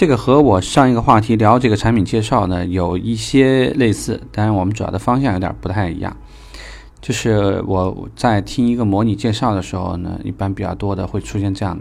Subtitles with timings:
[0.00, 6.16] 这个和我上一个话题聊这个产品介绍呢有一些类似，但是我们主要的方向有点不太一样。
[7.02, 11.78] 就是我在听一个模拟介绍的时候呢，一般比较多的会出现这样，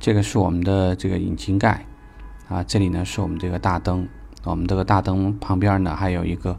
[0.00, 1.84] 这个是我们的这个引擎盖
[2.48, 4.08] 啊，这里呢是我们这个大灯，
[4.44, 6.58] 我们这个大灯旁边呢还有一个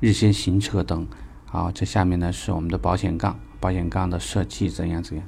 [0.00, 1.06] 日间行车灯，
[1.52, 5.24] 啊，这下面呢是我们的保险杠，保险杠的设计怎样怎样。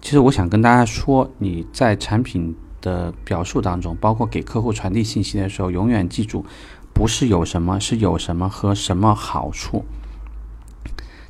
[0.00, 2.54] 其实我想跟大家说，你在产品。
[2.84, 6.44] 的表述当中，包括给客户传递信息的时候，永远记住，
[6.92, 9.86] 不是有什么，是有什么和什么好处。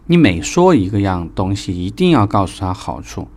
[0.07, 3.29] 你每说一个样东西，一定要告诉他好处，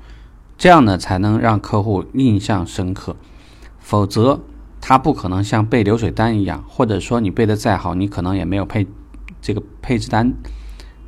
[0.57, 3.15] 这样呢才能让客户印象深刻。
[3.77, 4.41] 否则，
[4.81, 8.87] 他不可能像背流水单一样，或者说你背的再好，你可能也没有配
[9.39, 10.33] 这个配置单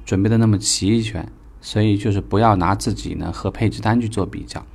[0.05, 1.27] 准备的那么齐全。
[1.61, 4.65] 所以，就是不要拿自己呢和配置单去做比较。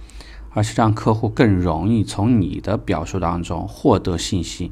[0.54, 4.70] 而是让客户更容易从你的表述当中获得信息，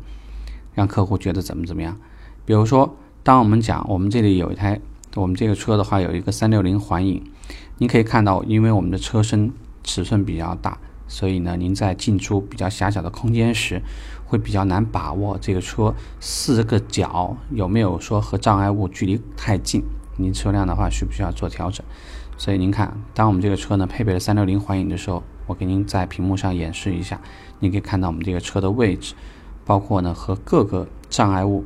[0.74, 1.98] 让客户觉得怎么怎么样。
[2.46, 4.80] 比如说，当我们讲我们这里有一台
[5.16, 7.22] 我们这个车的话，有一个三六零环影，
[7.78, 13.82] 您可以看到，因为我们的车身尺寸比较大，所以呢，您在进出比较狭小的空间时，
[14.24, 19.82] 会比较难把握这个车四个角有没有说和障碍物距离太近。
[20.16, 21.84] 您车辆的话需不需要做调整？
[22.42, 25.22] 所以您看，当我们这个车呢配备了三六零环影的时候。
[25.46, 27.20] 我给您在屏幕上演示一下，
[27.60, 29.14] 你可以看到我们这个车的位置，
[29.64, 31.64] 包括呢和各个障碍物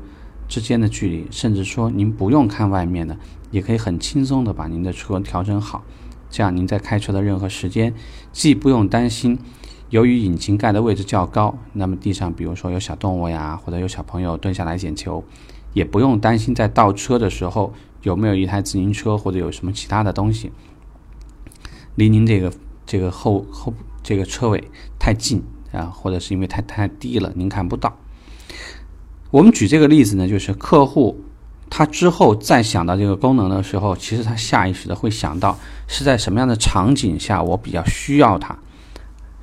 [0.48, 3.16] 之间的距离，甚至说您不用看外面的，
[3.50, 5.82] 也可以很轻松的把您的车调整好。
[6.30, 7.94] 这样您在开车的任何时间，
[8.32, 9.38] 既不用担心
[9.90, 15.22] 由于引擎盖的位置较高，那么地上比如说有小动物呀，或者有小朋友蹲下来捡球，
[15.74, 17.72] 也不用担心在倒车的时候
[18.06, 20.50] 有没有一台自行车或者有什么其他的东西
[21.96, 22.50] 离您这个。
[22.88, 27.98] 这个后后这个车尾太近啊，或者是因为太太低了，您看不到。
[29.32, 31.20] 我们举这个例子呢，就是客户
[31.68, 35.58] 他之后再想到这个功能的时候，其实他下意识的会想到
[35.88, 38.56] 是在什么样的场景下我比较需要它，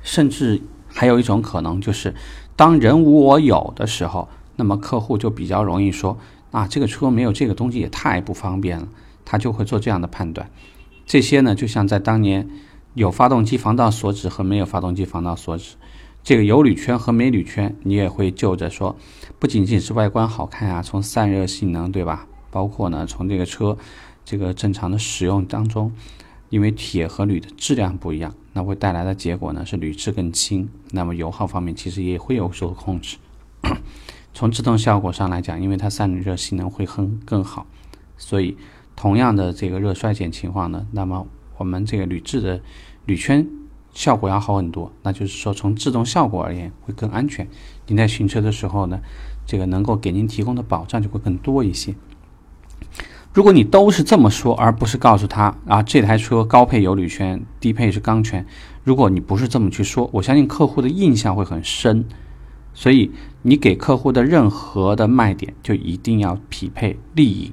[0.02, 2.14] 甚至还有一种可能就是
[2.56, 4.26] 当人无我有的时候，
[4.56, 6.18] 那么客户就比较容易说
[6.54, 8.86] 啊，这个车没有这个东西也太不方便了，
[9.24, 10.48] 他就会做这样的判断。
[11.04, 12.48] 这些呢，就像在当年。
[12.94, 15.74] 有发动机防盗锁止和没有发动机防盗锁止，
[16.22, 18.94] 这个有铝圈和没铝圈，你也会就着说，
[19.40, 22.28] 不仅仅是外观好看啊，从散热性能对吧？
[22.52, 23.76] 包括呢，从这个车
[24.24, 25.90] 这个正常的使用当中，
[26.50, 33.16] 因为铁和铝的质量不一样，那会带来的结果呢是铝质更轻，那么油耗方面其实也会有所控制。
[34.34, 37.66] 从制动效果上来讲，因为它散热性能会更更好，
[38.18, 38.58] 所以
[38.94, 41.26] 同样的这个热衰减情况呢，那么。
[41.56, 42.60] 我们这个铝制的
[43.06, 43.46] 铝圈
[43.92, 47.46] 效果要好很多，那就是说从制动效果而言会更安全。
[47.86, 48.98] 您在行车的时候呢，
[49.46, 51.94] 这个能够给您提供的保障就会更多一些。
[53.32, 58.44] 如果你都是这么说，而不是告诉他啊，这台车高配有铝圈，低配是钢圈。
[58.82, 62.04] 如果你不是这么去说，我相信客户的印象会很深。
[62.74, 63.10] 所以
[63.42, 67.52] 你给客户的任何的卖点就一定要匹配利益，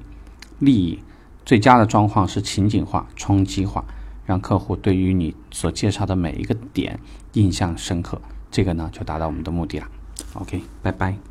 [0.59, 0.99] 利益。
[1.45, 3.83] 最佳的状况是情景化、冲击化，
[4.25, 6.99] 让客户对于你所介绍的每一个点
[7.33, 8.21] 印象深刻，
[8.51, 9.87] 这个呢就达到我们的目的了。
[10.33, 11.30] OK，拜拜。